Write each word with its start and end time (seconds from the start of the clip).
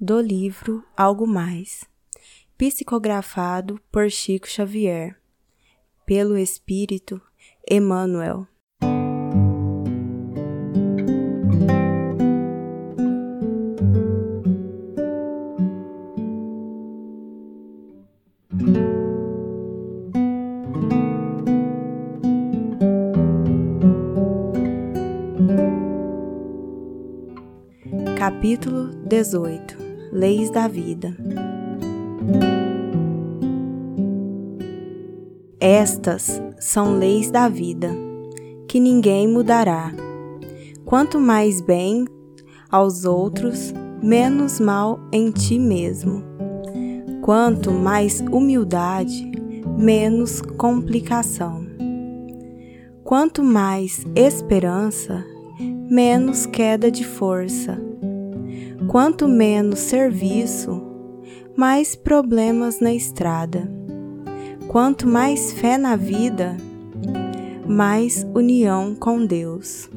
do 0.00 0.18
livro 0.18 0.82
Algo 0.96 1.26
Mais, 1.26 1.84
psicografado 2.56 3.78
por 3.92 4.10
Chico 4.10 4.48
Xavier, 4.48 5.14
pelo 6.06 6.38
Espírito 6.38 7.20
Emmanuel. 7.68 8.46
Capítulo 28.18 28.88
18 29.06 29.89
Leis 30.12 30.50
da 30.50 30.66
Vida 30.66 31.16
Estas 35.60 36.42
são 36.58 36.98
leis 36.98 37.30
da 37.30 37.48
vida, 37.48 37.90
que 38.66 38.80
ninguém 38.80 39.28
mudará. 39.28 39.92
Quanto 40.84 41.20
mais 41.20 41.60
bem 41.60 42.06
aos 42.68 43.04
outros, 43.04 43.72
menos 44.02 44.58
mal 44.58 44.98
em 45.12 45.30
ti 45.30 45.58
mesmo. 45.58 46.24
Quanto 47.22 47.70
mais 47.70 48.20
humildade, 48.20 49.30
menos 49.78 50.40
complicação. 50.40 51.64
Quanto 53.04 53.44
mais 53.44 54.04
esperança, 54.16 55.24
menos 55.88 56.46
queda 56.46 56.90
de 56.90 57.04
força 57.04 57.78
Quanto 58.88 59.28
menos 59.28 59.78
serviço, 59.78 60.82
mais 61.56 61.94
problemas 61.94 62.80
na 62.80 62.92
estrada. 62.92 63.70
Quanto 64.68 65.06
mais 65.06 65.52
fé 65.52 65.76
na 65.76 65.96
vida, 65.96 66.56
mais 67.66 68.26
união 68.34 68.94
com 68.94 69.24
Deus. 69.24 69.88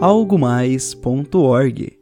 algomais.org. 0.00 1.99